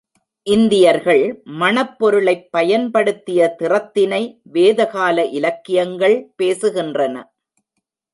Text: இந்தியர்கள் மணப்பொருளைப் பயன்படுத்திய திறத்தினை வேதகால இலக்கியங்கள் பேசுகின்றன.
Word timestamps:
இந்தியர்கள் 0.47 1.41
மணப்பொருளைப் 1.59 2.47
பயன்படுத்திய 2.49 3.55
திறத்தினை 3.59 4.21
வேதகால 4.53 5.25
இலக்கியங்கள் 5.31 6.33
பேசுகின்றன. 6.43 7.15